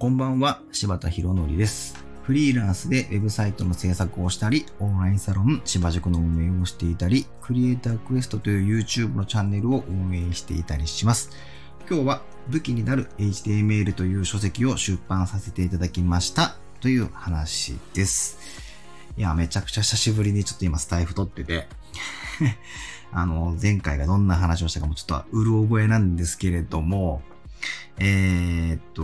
[0.00, 2.02] こんばんは、柴田博則です。
[2.22, 11.28] フリーランスでウェブサイトの制作をしたり、オンラインサロン芝塾の運営をしていたり、クリエイタークエストという YouTube のチャンネルを運営していたりします。
[11.86, 18.38] 今日は武器になる HTML という書籍を出版させていただきましたという話です。
[19.18, 21.68] いや、めちゃくちゃ久しぶりにちょっと今スタイフ撮ってて、
[23.12, 27.20] あの、前回がどんな話をしたかもちょっとうる覚えなんですけれども、
[27.98, 29.02] えーっと、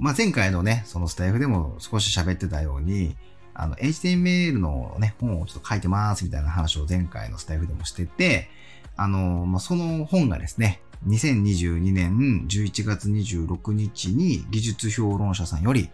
[0.00, 3.16] まあ、前回のね、そのスタイフでも少し喋ってたように、
[3.54, 8.48] あの、HTML のね、本をちょっと書いてますみたいな話を前回のスタイフでもしてて、
[8.96, 15.90] あの、まあ、その本がですね、2022年11月26日に技術評論者さんより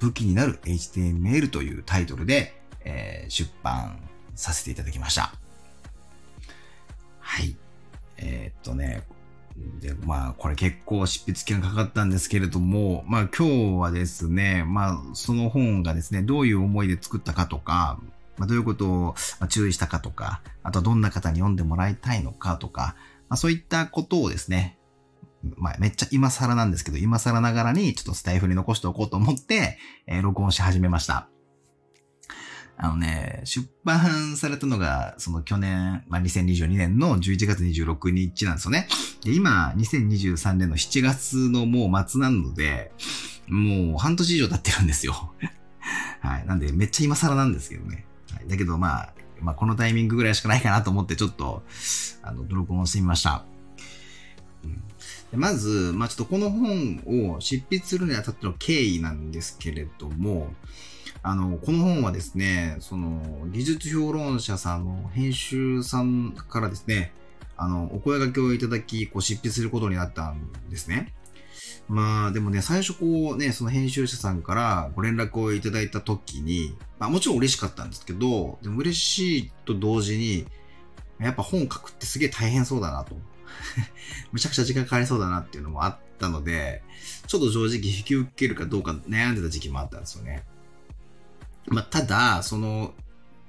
[0.00, 3.98] 武器になる HTML というタイトルで、えー出版
[4.34, 5.32] させていただきました。
[7.18, 7.56] はい。
[8.16, 9.02] えーっとね、
[9.80, 18.00] で、まあ、これ結構執筆期間かかったんですけれども、まあ今日はですね、まあその本がですね、どういう思いで作ったかとか、
[18.36, 19.14] まあどういうことを
[19.48, 22.96] 注意したかとか、あとはどんな方に読んでもらいたいのかとか、
[23.28, 24.78] まあそういったことをですね、
[25.56, 31.28] まあめっちゃ今更なんですけど、今更ながらにちょっとスタイフに残しておこうと思って、えー録音し始めました。
[32.80, 38.86] あのね、出版されたのが、その去年、まあ、2022年の11月26日なんですよね。
[39.24, 42.92] で、今、2023年の7月のもう末なので、
[43.48, 45.34] もう半年以上経ってるんですよ。
[46.20, 46.46] はい。
[46.46, 48.06] なんで、めっちゃ今更なんですけどね。
[48.32, 51.64] はい、だけど、まあ、まあ、このタイミングぐらいしかないかなと思って、ちょっと、
[52.22, 53.44] あの、録音してみました。
[55.32, 57.02] まず、まあ、ちょっとこの本
[57.34, 60.54] を執筆するにあたっての経緯なんですけれども、
[61.22, 67.12] あの、この本はですね、その、技術評論者さんの編集さんからですね、
[67.56, 71.14] あの、お声掛けをいただき、こう、執筆することになったんですね。
[71.88, 80.46] まあ、でもね、最初こうね、その編集者さんからご連絡をいただいたときに、まあもちろん嬉しかったんですけど、でも嬉しいと同時に、
[81.18, 83.16] やっぱ本書くってすげえ大変そうだなと。
[84.32, 86.82] むちゃくちゃ時間かかりそうだなっていうのもあったので、
[87.26, 90.44] ちょっと正直引き受けるかどうか悩んでた時期もあったんですよね。
[91.70, 92.94] まあ、ただ、その、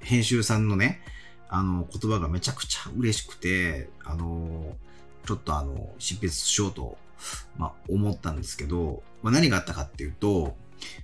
[0.00, 1.02] 編集さんのね、
[1.48, 4.76] あの、言葉がめちゃくちゃ嬉しくて、あの、
[5.26, 6.98] ちょっとあの、執筆しようと、
[7.56, 10.56] まあ、思ったんですけど、まあ、何があったかっていうと、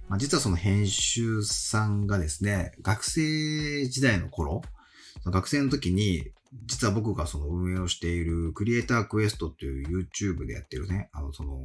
[0.09, 4.63] まあ、実はその編集さんがですね、学生時代の頃、
[5.23, 6.31] その学生の時に、
[6.65, 11.61] 実は僕がその運営をしているクリエイタークエストっていう YouTube でやってるね、あのその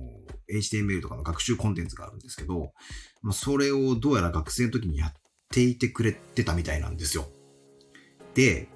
[0.51, 2.73] HTML とかの学習コンテンツがあるんですけど、
[3.21, 5.13] まあ、それをどうやら学生の時にやっ
[5.51, 7.27] ていてくれてたみたいなんですよ。
[8.33, 8.69] で、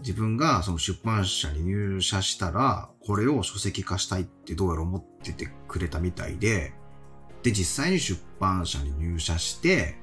[0.00, 6.72] 自分がその出版社に入社したら、これを書籍化したいってどうやら思っててくれたみたいで、
[7.42, 9.96] で、実際に出版社に入社して、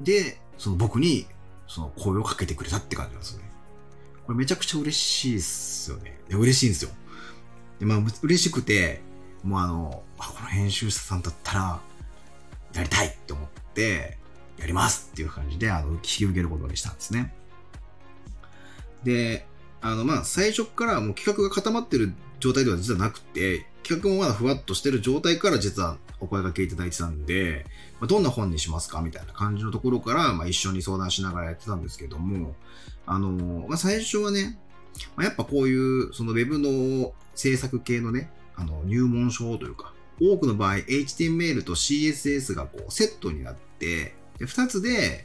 [0.00, 1.26] で、その僕に
[1.66, 3.50] その声をかけてくれたって感じなんですよね。
[4.26, 6.20] これめちゃくちゃ嬉しいっすよね。
[6.28, 6.90] で嬉しいんですよ。
[7.80, 9.00] で、まあ、嬉しくて、
[9.42, 11.80] もうあの、あ、この編集者さんだったら、
[12.74, 14.18] やりたいって思って、
[14.58, 17.34] やりますっていう感じで、あの、引き受けることにしたんですね。
[19.04, 19.46] で、
[19.80, 27.66] あの、まあ、最初からもう企画が固まってる状態では実はなくて、企画もまだふわっとしてる状態から実はお声掛けいただいてたんで、
[28.00, 32.54] まあ、どんな本にしますかみたいな感じのところから、まあ、一緒に相談しながらやってたんですけども、
[33.06, 34.58] あの、まあ、最初はね、
[35.16, 45.24] まあ、やっぱこういう、その Web の制作系のね、あの、入門書というか、多くの場合、HTML と CSS がこうセットになって、で、二つで、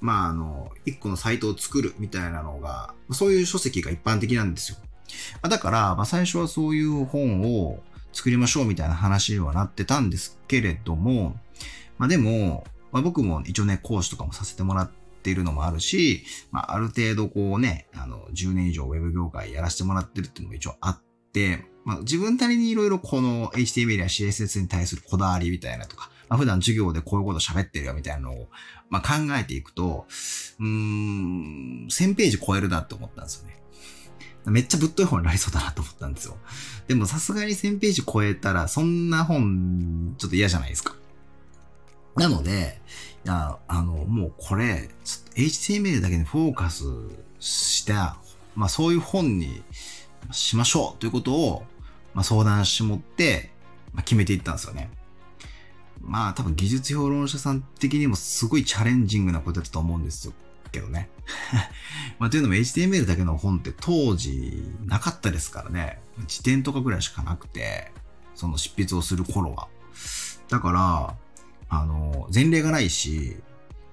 [0.00, 4.78] まあ、あの、一個のサイトを作るみたいなのが、そういう書籍が一般的なんですよ。
[5.42, 7.80] だから、まあ、最初はそういう本を
[8.14, 11.36] 作りましょうみたいな話にはなってたんですけれども、
[11.98, 14.90] まあでも、まあ、僕も一応ね、講師とかもさせてもらっ
[15.22, 21.02] ているのもあるし、まあある程度こうね、あの、10年以上ウェブ業界やらせてもらってるっていうのも一応あっ
[21.32, 28.48] て、まあ自分なりにいろいろこの HTML や CSS に対するこだわりみたいなとか、まあ、普段授業でこういうこと喋ってるよみたいなのを、
[28.90, 30.06] まあ、考えていくと、
[30.60, 33.60] うーん、1000ページ超えるなって思ったんですよね。
[34.46, 36.36] めっちゃぶっとい本になりそうだなと思ったんですよ。
[36.86, 40.94] でもさすがに1000ページ超えたら、そんな本、ちょっと嫌じゃないですか。
[42.16, 42.80] なので、
[43.24, 44.90] いや、あの、もうこれ、
[45.34, 46.84] HTML だけにフォーカス
[47.40, 48.18] した、
[48.54, 49.62] まあそういう本に
[50.30, 51.64] しましょうということを、
[52.12, 53.50] まあ相談しもって、
[53.92, 54.90] まあ決めていったんですよね。
[56.04, 60.32] まあ多分技術評論者さん的にもすごいチャレンジングなことだと思うんですよ。
[60.74, 61.08] けどね。
[62.18, 66.00] まあというのも HTML だけの本って当時なかったですからね。
[66.26, 67.92] 辞典とかぐらいしかなくて、
[68.34, 69.68] その執筆をする頃は。
[70.48, 71.16] だから、
[71.68, 73.36] あの、前例がないし、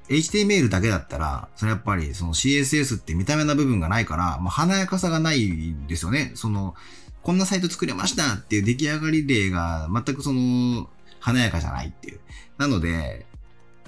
[0.10, 6.32] HTML だけだったら、それやっぱりその CSS って見た目な部分がないから、まあ、華やかさがないんですよね。
[6.36, 6.76] その、
[7.24, 10.90] こんなサイト作れましたっていう出来上がり例が全くその、
[11.22, 12.20] 華やかじゃないっていう。
[12.58, 13.26] なので、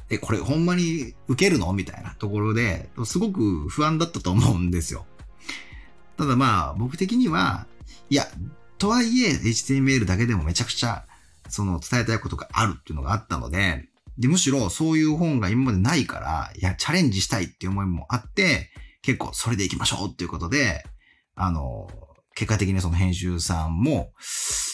[0.09, 1.74] え、これほんまに受けるの？
[1.74, 5.06] みたいなところで、すごく不安だったと思うんですよ。
[6.18, 7.65] ただまあ、僕的には、
[8.09, 8.27] いや、
[8.77, 11.06] とはいえ HTML だけでもめちゃくちゃ、
[11.50, 18.69] その伝えたいことがあるっていうのがあったので、で、むしろそういう本が今までないから、いや、チャレンジしたいっていう思いもあって、
[19.01, 20.85] 結構それで行きましょうっていうことで、
[21.35, 21.89] あの、
[22.35, 24.12] 結果的にその編集さんも、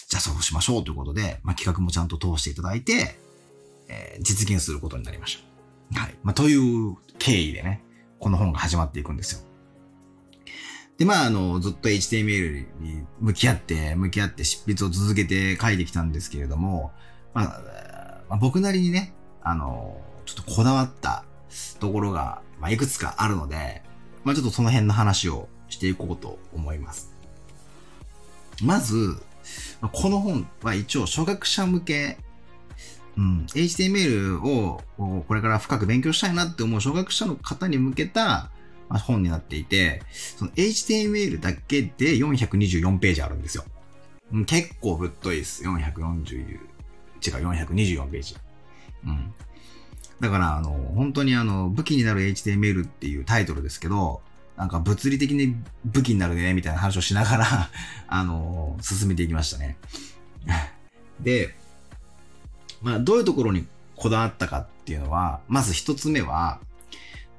[0.08, 3.20] じゃあそうしましょうということで、まあ、企画もちゃんと通していただいて、
[3.90, 5.40] えー、実現することになりまし
[5.92, 6.00] た。
[6.00, 6.16] はい。
[6.24, 7.84] まあ、という経緯でね、
[8.20, 9.42] この本が始まっていくんですよ。
[10.98, 16.92] で、まあ、あの、ずっと HTML に向き合って、向き合って執筆を続けて書いてきたんですけれども、
[17.34, 17.62] まあ、
[18.30, 21.24] まあ、僕なりにね、あの、ちょっとこだわった
[21.80, 23.82] ところが、まあ、いくつかあるので、
[24.24, 27.09] まあ、ちょっとその辺の話をしていこうと思います。
[28.64, 29.18] まず、
[29.92, 32.18] この本は一応初学者向け、
[33.18, 34.82] うん、HTML を
[35.28, 38.50] これから深く勉強したいなって思う初学者の方に向けた
[38.90, 40.02] 本になっていて、
[40.38, 43.64] その HTML だけで424ページあるんですよ。
[44.46, 45.64] 結構ぶっといです。
[45.64, 46.60] 440、違う、
[47.22, 48.36] 424ページ。
[49.06, 49.34] うん。
[50.20, 54.22] だから、あの、本当にあの、武器になる HTML っていうタイトルですけど、
[54.60, 57.70] なんか物理的に武器になるね、みたいな話をしながら
[58.10, 59.78] あの、進めていきましたね。
[61.22, 61.56] で、
[62.82, 63.66] まあ、どういうところに
[63.96, 66.60] こだわったかっていうのは、まず一つ目は、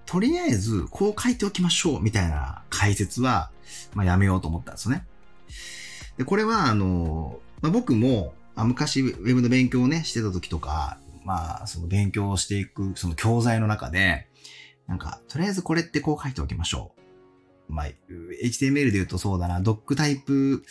[0.07, 3.51] とりあえず、こう書いておきましょう、みたいな解説は、
[3.93, 5.05] まあ、やめようと思ったんですよね。
[6.17, 14.27] で、これは、あの、まあ、僕も、あ昔、ウェブの勉強をね、してた時とか、まあ、その勉強をしていく、その教材の中で、
[14.87, 17.00] なんか、とりあえずこれってこう書いておきましょう。
[17.71, 17.87] まあ、
[18.43, 20.63] HTML で言うとそうだな、ドックタイプ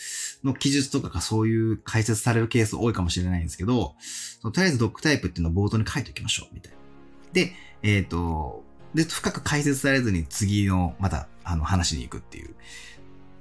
[0.44, 3.94] の記述とかがそういう解説されるケース多いかもしれないんですけど、
[4.42, 6.78] とりあえずドックタイプっていうのを冒頭に書いておきましょう、みたいな。
[7.32, 7.52] で、
[7.82, 8.64] えっ、ー、と、
[8.94, 12.54] で、深く解説されずに次の、また、あの、話に行くっていう。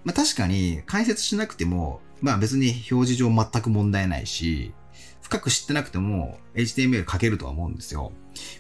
[0.04, 4.74] まあ確かに、解説しなくても、まあ別に表示上全く問題ないし、
[5.22, 8.12] 深く知ってなくても HTML 書けるとは思うんですよ。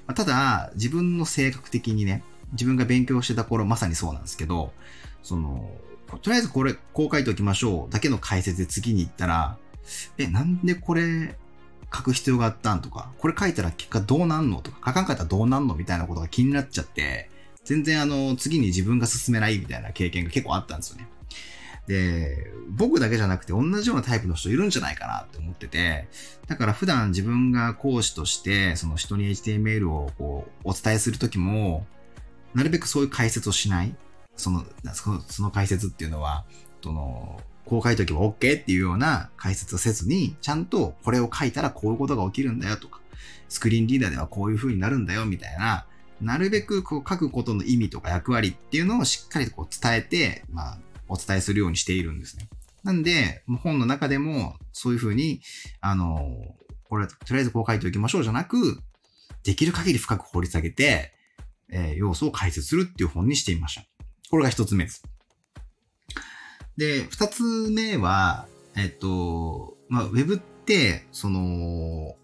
[0.05, 2.23] まあ、ただ、自分の性格的にね、
[2.53, 4.73] 自分が勉強してた頃まさにそうなんですけど、
[5.23, 5.69] その、
[6.21, 9.57] とりあえずこれ、こう書いておきましょうだけの解説で次に行ったら、
[10.17, 11.35] え、なんでこれ
[11.93, 17.29] 書く必要があったんとか、これ書いたら結果どうなんのとか、書かんかったらどうなんのみたいなことが気になっちゃって、
[17.63, 21.07] 全然あの、次に自分が進めないみたいな経験が結構あったんですよね。
[21.87, 26.07] で、僕だけじゃなくて同じようなタイプの人いるんじゃないかなって思ってて、
[26.47, 31.87] だから普段自分が講師として、その人に HTML をこうお伝えするときも、
[32.53, 33.95] なるべくそういう解説をしない。
[34.35, 34.63] その、
[34.93, 36.45] そのその解説っていうのは、
[36.81, 42.99] その、こう書いとけば OK っていうような解説をせずに、ちゃんとこれを書いたらこういうことが起きるんだよとか、
[43.47, 45.85] スクリーンリーダーではこういう風になるんだよみたいな、
[46.21, 52.49] なるべくこう書くことの意味とか役割っていうのをしっかりとこう伝えて、まあ、お伝えするようにしているんですね。
[52.83, 55.41] なんで、本の中でもそういう風に、
[55.81, 56.55] あの、
[56.89, 58.81] これ、とりあえずこう書いておきましょうじゃなく、
[59.43, 61.13] できる限り深く掘り下げて、
[61.71, 63.83] えー、要素を解説するっていう本にしてみました。
[64.29, 65.03] これが一つ目です。
[66.77, 72.15] で、二つ目は、えっと、まあ、ウェブって、その、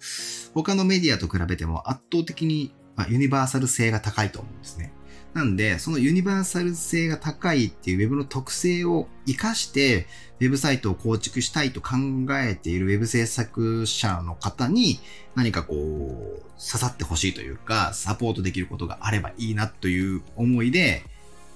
[0.54, 4.94] 他のメディアと比べても圧倒的に、まあ、ユニバーサル性が高いと思うんですね。
[5.36, 10.08] なんで、そのユニバーサル性が高いっていうウェブの特性を活かして、
[10.40, 11.98] ウェブサイトを構築したいと考
[12.40, 15.02] えているウェブ制作者の方に
[15.36, 21.04] 何かこう、刺さってほしいというか、サポートできることがあればいいなという思いで、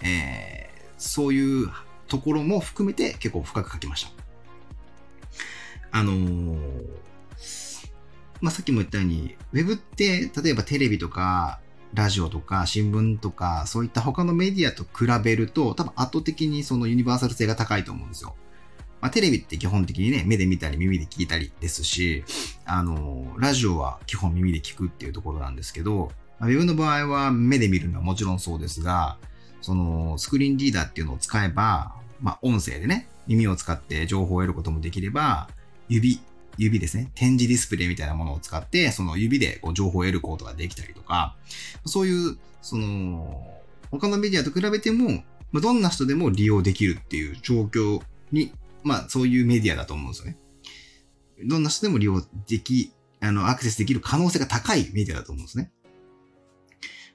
[0.01, 1.69] えー、そういう
[2.09, 4.09] ところも含めて結構深く書きました。
[5.91, 6.83] あのー、
[8.41, 11.61] まあ、さっきも言ったように、ウェブって、例えばテレビとか、
[11.93, 18.35] ラジオとか新聞とか、そういった他のメディアと比べると、多分圧倒的にそのユニバーサル性が高いと思うんですよ。
[19.01, 22.23] まあ、テレビって基本的にね、目で見たり耳で聞いたりですし、
[22.65, 29.17] あの、ラジオは基本耳で聞くっていうところなんですけど、ウェブの場合は目で見るのはもちろんそうですが、
[29.61, 35.49] そのスクリーンリーダーっていうのを使えば、まあ、音声でね、耳を使って情報を得ることもできれば、
[35.87, 36.21] 指、
[36.59, 41.35] 指ですね、展示ディスプレイみたいなものを使って、その指でこう情報を得ることができたりとか、
[41.85, 43.57] そういう、その、
[43.91, 48.01] 他のメディアと比べても、ま、どんな人でも利用できるっていう状況
[48.31, 50.37] に、まあ、そういうメディアだと思うんですよね。
[51.45, 55.71] どんな人でも利用できあの、アクセスできる可能性が高いメディアだと思うんですね。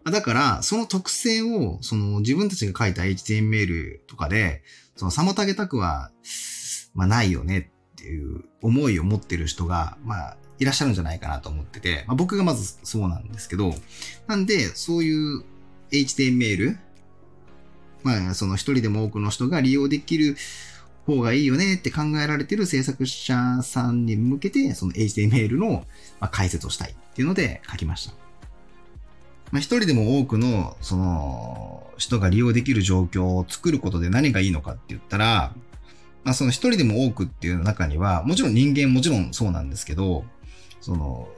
[0.04, 4.62] だから、その特性を、その自分たちが書いた HTML とかで、
[4.96, 6.10] その妨げたくは、
[6.94, 7.72] まあないよね
[8.04, 13.73] っていう思いを持ってる人が、まあ、いらっしゃるんじゃないかなと思ってて、まあ、僕がまずそうなんですけど、
[14.26, 15.42] なんで、そういう
[15.90, 16.76] HTML、
[18.02, 20.37] まあ、その一人でも多くの人が利用できる
[21.06, 25.87] 方がいいよねって考えられてる制作者さんに向けて、その HTML の
[26.30, 28.12] 解説をしたいっていうので書きました。
[29.50, 35.54] まあ、一人でも多くの、その、人が利用できる状況を作ることで何がいいのかって言ったら、
[36.25, 40.25] まあ、その一人でも多くっていう中には、もちろん人間もちろんそうなんですけど、
[40.81, 41.28] その、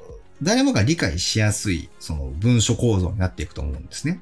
[0.43, 4.21] 誰もが理解しやすい、その文書構造になっていくと思うんですね。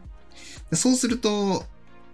[0.73, 1.65] そうすると、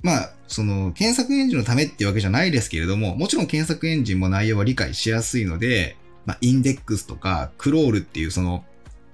[0.03, 8.65] まあ、その、検索エンジンのためっていうわけじゃないですけれども、もちろん検索エンジンも内容は理解しやすいので、まあ、インデックスとか、クロールっていうその、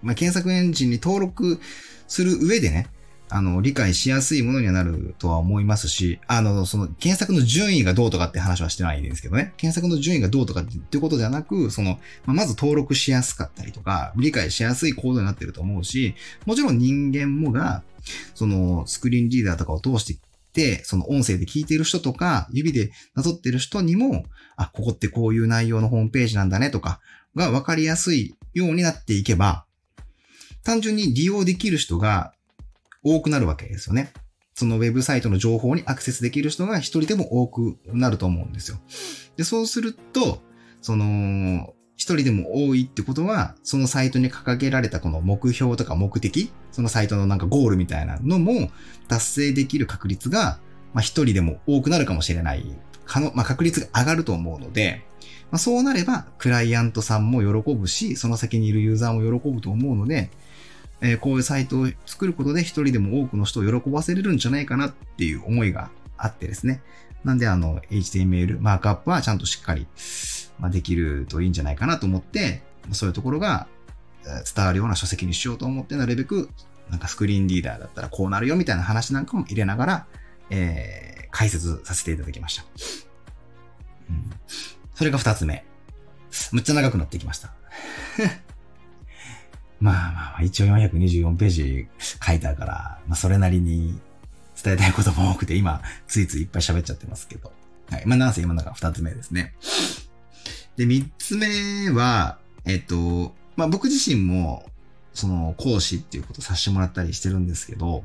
[0.02, 1.60] まあ、検索エンジンに登録
[2.06, 2.88] する上でね、
[3.28, 9.52] あの、理解しやすいものにはなるとは思いますし、あの、その、検索の順位がどうとかって話はしてないんですけどね。
[9.56, 16.14] 検索の順位がどうとかってことではなく、その、まあ、まず登録しやすかったりとか、理解しやすいコードになってると思うし、
[16.44, 17.82] もちろん人間もが、
[18.34, 20.20] その、スクリーンリーダーとかを通して
[20.52, 24.24] て、その音声で聞いてる人とか、指でなぞってる人にも、
[24.56, 27.00] あ、ここってこういう内容のホームページなんだねとか
[27.34, 29.66] が分かりやすいようになっていけば、
[30.62, 32.32] 単純に利用できる人が
[33.06, 34.12] 多くなるわけですよね。
[34.54, 38.78] そのウェブサイトの情報にアクセスできる人が一人でも多くなると思うんですよ。
[39.36, 40.42] で、そうすると、
[40.80, 48.70] その、一人でも多いってことは、そのサイトに掲げられたこの目標とか目的、そのサイトのなんかゴールみたいなのも
[49.08, 50.58] 達成できる確率が、
[50.92, 52.64] まあ一人でも多くなるかもしれない、
[53.04, 55.04] かの、まあ確率が上がると思うので、
[55.50, 60.30] まあそうなれば、クライアントさんも喜ぶし、その先にいるユーザーも喜ぶと思うので、
[61.00, 66.82] えー、こういうサイトを作ることで一人でも多くの人を喜ばせれるんじゃないかなっていう思いがあってですね。
[67.24, 69.86] なんであの HTML マークアップはちゃんとしっかり、
[70.58, 72.62] ま、できるといいんじゃないかなと思って、
[72.92, 73.66] そういうところが
[74.54, 76.50] 伝わるような書籍にしようと思ってなるべく
[76.90, 80.06] なんかスクリーンリーダーだったらこうなるよみたいな話なんかも入れながら、
[80.50, 82.64] えー、解説させていただきました。
[84.08, 84.30] うん、
[84.94, 85.64] それが二つ目。
[86.52, 87.52] むっちゃ長くなってきました。
[89.80, 93.98] まあまあ、一応424ページ書いたから、まあそれなりに
[94.62, 97.52] 伝えたいことも多くて、今、ついついいっぱい喋っちゃってますけど。
[97.90, 98.02] はい。
[98.06, 99.54] まあ、なんせ今のが二つ目ですね。
[100.76, 104.64] で、三つ目は、えっと、まあ僕自身も、
[105.12, 108.04] その講師っていうことさせてもらったりしてるんですけど、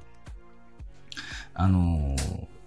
[1.53, 2.15] あの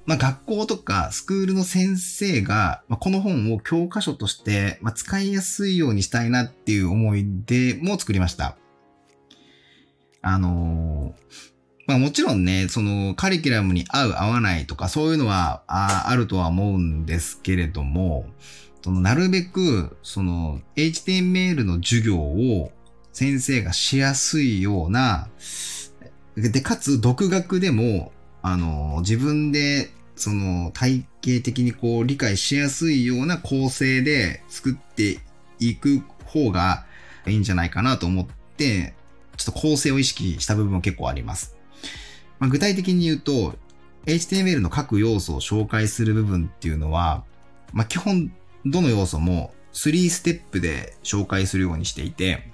[0.06, 8.58] まあ、学校とかスクールの先生が、まあ、この本を教科書として、まあ、使いやすいようにしたいなっていう思いでも作りました。
[10.24, 11.14] あの
[11.86, 18.26] まあもちろんね、そのカリキュラムに合う合わないとかそういうのはああるとは思うんですけれども、
[18.82, 22.72] そのなるべくその HTML の授業を
[23.12, 25.28] 先生がしやすいような、
[26.36, 28.12] で、かつ独学でも、
[28.42, 35.20] あの、自分でその体系的にこう理解しやすいような構成で作って
[35.60, 36.86] いく方が
[37.26, 38.26] いいんじゃないかなと思っ
[38.56, 38.94] て、
[39.36, 41.56] ちょっと構成を意識した部分も結構あります。
[42.38, 43.54] まあ、具体的に言うと、
[44.06, 47.24] HTML の各要素を紹介する部分っていうのは、
[47.72, 48.32] まあ、基本
[48.66, 52.50] どの要素も3ステップで紹介するようにしていて、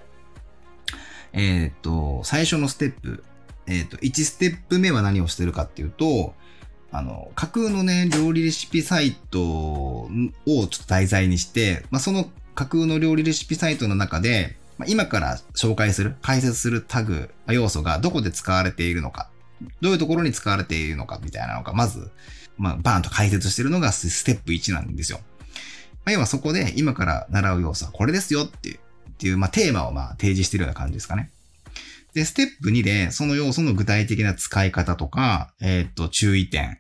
[1.33, 3.25] えっ、と、最初のステップ、
[3.67, 6.35] えっ、と、1ステップ目は何をしてるかっていうと、
[6.93, 10.09] あの、架空のね、料理レシピサイトを
[10.47, 19.29] ちょっと題材にして、まあ、その架空の料理レシピサイトの中で、まあ、今から紹介する、解説するタグ、要素がどこで使われているのか、
[19.83, 22.11] どういうところに使われているのかみたいなのが、まず、
[22.57, 25.21] まあ、バーンと解説してるのがステップ1なんですよ。
[26.07, 28.79] まあ、要はそこで今から習う要素はこれですよっていう、
[29.11, 31.31] っていう、まあ、テーマをまあ提示してるような感じですかね。
[32.15, 36.79] で、ステップ2で、その要素の具体的な使い方とか、えっ、と、注意点。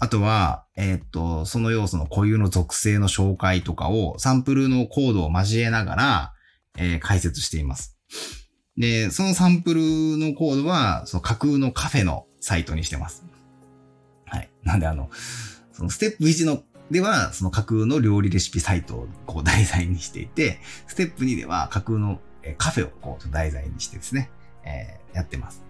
[0.00, 6.32] あとは、えっ、と、その要素の固有の属性の紹介とかを、サンプルのコードを交えながら、
[6.76, 7.96] えー、解説しています。
[8.76, 9.80] で、そのサンプル
[10.18, 13.24] のコードは、その架空のカフェのサイトにしてます。
[14.26, 14.50] はい。
[14.62, 15.10] なんであの、
[15.72, 22.20] そのステップ1のでは、その架空の料理レシピサイトをこう題材にしていて、ステップ2では架空の
[22.58, 24.30] カフェをこう題材にしてですね、
[24.64, 25.64] えー、やってます。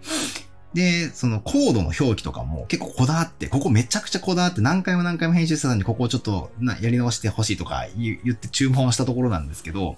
[0.73, 9.95] で、そのコードの表記とかも結構こだわって、ここめちゃくちゃこだわって何回も何回も編集者さんにここをちょっとなやり直してほしいとか言って注文したところなんですけど、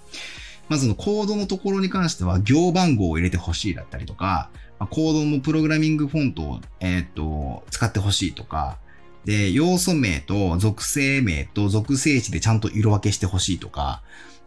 [0.69, 4.49] まずのコードのところに関しては行番号を入れてほしいだったりとか、
[4.79, 8.77] まあ、コードのプログラミングフォントを、えっ、と、使ってほしいとか、
[9.25, 14.01] で、要素名と属性名と属性値でちゃんと色分けしてほしいとか、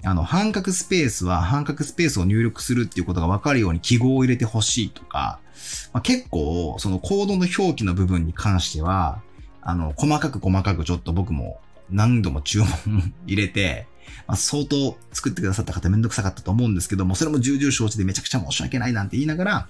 [0.04, 5.38] あの、半角スペースは半角スペースを入力するっていうことがわかるように記号を入れてほしいとか、
[5.92, 9.22] まあ、結構、そのコードの表記の部分に関しては、
[9.60, 11.60] あの、細かく細かくちょっと僕も
[11.90, 13.86] 何度も注文 入れて、
[14.26, 19.68] まあ、相当作ってくださった方めんどくさかったと思うんですけども、それも重々承知でめちゃくちゃ申し訳ないなんて言いながら、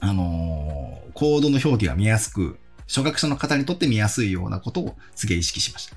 [0.00, 5.96] あのー、コードの表記が見やすく、初学者の方にとって見やすいようなことをすげえ意識しました。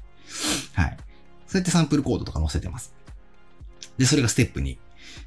[0.81, 0.97] はい。
[1.47, 2.93] そうやってサンプルコードとか載せてます。
[3.97, 4.77] で、それがステップ2。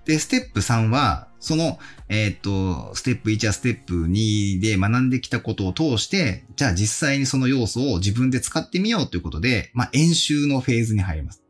[0.04, 11.42] で、ステップ3は、その、えっ、と、ステップ1やステップ2で学んできたことを通して、じゃあ実際にその要素を自分で使ってみようということで、まあ、演習のフェーズに入ります。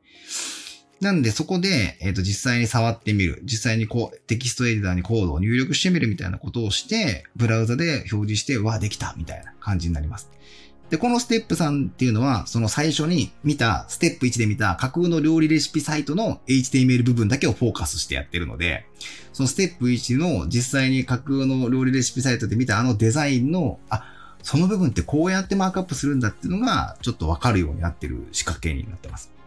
[1.01, 3.41] なんでそこで、えっ、ー、と、実際に触ってみる。
[3.45, 10.31] 実際にこう、テキストエディターにコードを入力してみるみたいなことをして、ブラウザで表示して、わ、できたみたいな感じになります。
[10.91, 18.85] で、このステップ3っていうのは、その最初に見た、ステップ1で見た架空の料理レシピサイトの HTML 部分だけをフォーカスしてやってるので、
[19.33, 24.05] そのステップ1の実際に架空の料理レシピサイトで見たあのデザインの、あ、
[24.43, 29.40] その部分ってこうやってマークアップするんだっていうのが、ちょっとわかるようになってる仕掛けになってます。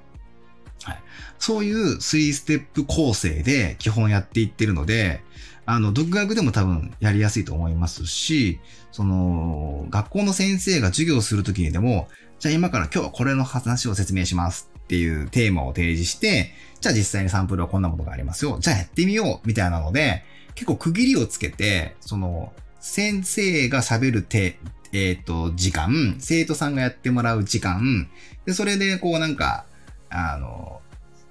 [0.84, 1.00] はい。
[1.40, 5.22] そういう3ステップ構成で基本やっていってるので、
[5.66, 8.60] あの、独学でも多分やりやすいと思いますし、
[8.92, 12.08] その、学校の先生が授業するときにでも、
[12.40, 18.58] じゃあ今から今日はこれの話を説明しますっていうテーマを提示して、じゃあ実際にサンプルはこんなものがありますよ。
[18.60, 20.24] じゃあやってみようみたいなので、
[20.56, 24.60] 結構区切りをつけて、その、先生が喋る手、
[24.92, 28.10] えっ、ー、と、時間、生徒さんがやってもらう時間、
[28.46, 29.66] で、それでこうなんか、
[30.14, 30.82] あの、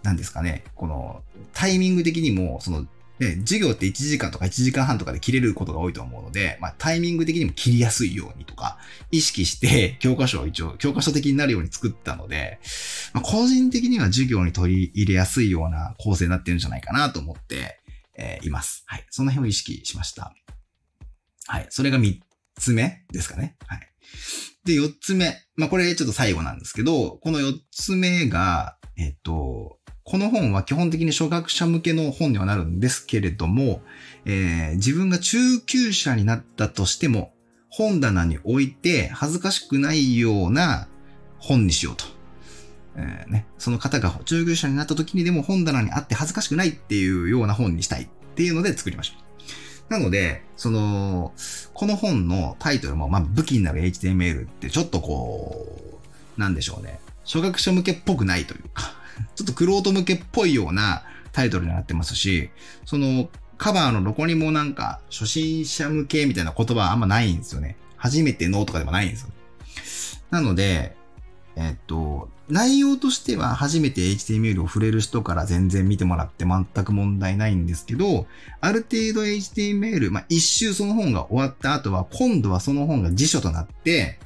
[0.03, 1.23] 何ですかね、この
[1.53, 2.87] タイミング的にも、その、
[3.19, 8.79] ね、授業って1時間とか1時間半とかで切れることが多いと思うので、まあ、タイミング的にも切りやすいようにとか、
[9.13, 12.59] 意識して教科書を一応、教科書的になるように作ったので、
[13.13, 17.79] まあ、個人的には授業に取り入れやすいような構成になってるんじゃないかなと思って、
[18.19, 18.83] えー、います。
[18.87, 19.07] はい。
[19.11, 20.35] その辺を意識しました。
[21.47, 21.67] はい。
[21.71, 22.19] それが3
[22.57, 23.57] つ目ですかね。
[23.67, 23.81] はい。
[24.65, 25.37] で、4つ目。
[25.57, 33.83] まあ、これちょっと最後なんですけど、この4つ目が、えっと、この本は基本的に初学者向けの本にはなるんですけれども、
[34.25, 37.33] えー、自分が中級者になったとしても、
[37.69, 40.89] 本棚に置いて恥ずかしくないような
[41.39, 42.05] 本にしようと。
[42.97, 49.23] えー、ね、その方が中級者になった時にでも本棚にあって恥ずかしくないっていうような本にしたいっていうので作りました。
[49.89, 51.33] なので、その、
[51.75, 56.01] この本のタイトルも、まあ、武器になる HTML ってちょっとこ
[56.37, 56.99] う、なんでしょうね。
[57.25, 58.95] 初学者向けっぽくないというか、
[59.35, 62.51] ちょっとクロート向けっぽいようなタイトルになってますし、
[62.85, 67.77] そのカバーのどこにもなんか初心者向けみたいな言葉はあんまないんですよね。
[67.97, 69.29] 初めてのとかでもないんですよ。
[70.31, 70.97] なので、
[71.55, 78.27] えっと、内容としては初めて HTML を触れる人から全然見てもらって全く問題ないんですけど、
[78.61, 84.19] ある程度 HTML、まあ、一周その本が終わった後は、今度はその本が辞書となって、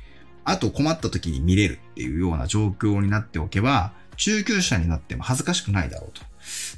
[0.45, 6.23] あと困った時に見れるっていうような状況になっておけば、中級者になっても恥ずかしくないだろうと。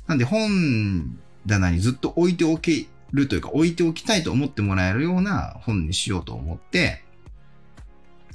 [0.07, 7.03] なんで本棚にずっと置いておけるというか置いておきたいと思ってもらえるような本にしようと思って、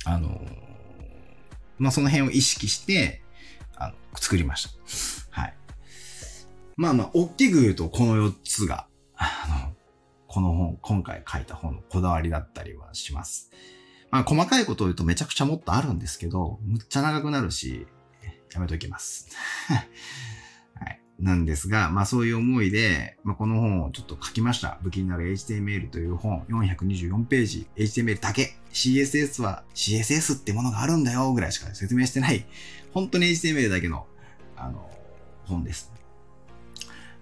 [0.04, 0.41] あの、
[1.78, 3.22] まあ、その辺を意識して、
[3.78, 4.67] あの、作りまし
[5.32, 5.41] た。
[5.41, 5.54] はい。
[6.76, 9.74] まあまあ、大きく言うとこの4つが、あの、
[10.28, 13.52] この本、今回書いた本のこだわりだったりはします。
[14.13, 17.88] まあ、細かいことを言うとめちゃくちゃもっとあるんですけど、むっちゃ長くなるし、
[18.54, 19.28] やめときます。
[19.65, 20.99] はい。
[21.17, 24.78] なんですが、まあそういう思いで、まあ、この本をちょっと書きました。
[24.84, 28.56] 武器になる HTML という本、424ページ、HTML だけ。
[28.71, 32.45] CSS は CSS ってものがあるんだよぐらいしか説明してない、
[32.91, 34.06] 本当に HTML だけの、
[34.56, 34.91] あの、
[35.45, 35.91] 本です。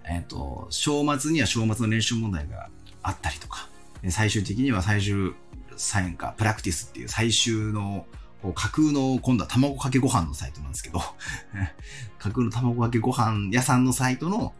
[0.04, 2.68] えっ、ー、と、章末には章末の練習問題が
[3.02, 3.70] あったりとか、
[4.10, 5.32] 最終的には最終
[5.76, 8.06] サインか、プラクティスっていう最終の
[8.54, 11.00] 架空の今度は卵かけご飯のサイトなんですけど
[12.18, 14.52] 架空の卵かけご飯屋さんのサイトの、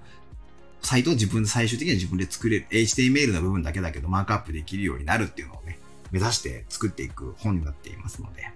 [0.82, 2.66] サイトを自分で最終的には自分で作れる。
[2.70, 5.78] HTML の部分だけだけど、マークアップできるようになるっていうのをね、
[6.10, 8.50] 目指して作っていく本になっていますので、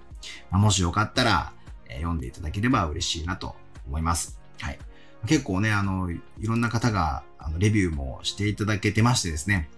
[0.50, 1.52] まあ、もしよかったら、
[1.88, 4.38] え、読んでいただければ嬉しいなと思います。
[4.60, 4.78] はい。
[5.26, 9.68] 結構ね、あの、いろんな方が、あの、レビューもしていただけてましてですね、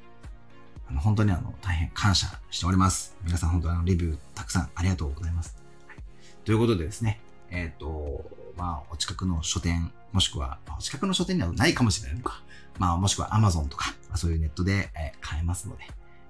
[0.89, 3.17] あの本当にあの大変感謝しております。
[3.25, 5.57] 皆さん本当にあのレビューたくさんありがとうございます。
[5.87, 5.97] はい、
[6.45, 7.21] ということでですね、
[7.51, 8.25] えっ、ー、と、
[8.57, 12.43] まあ、お近くの書店、もしくはま、お近くの書店にはないかもしれないのか。
[12.79, 15.85] まあ、もしくは Amazon とかま、そういうネットで、え買えますので、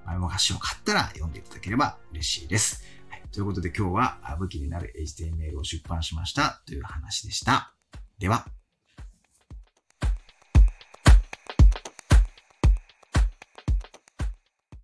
[0.06, 2.82] メモ菓子を買ったら読んでいただければ嬉しいです。
[3.10, 7.72] はい、ということで今日は武器になる HTML を出版しましたという話でした。
[8.18, 8.57] では。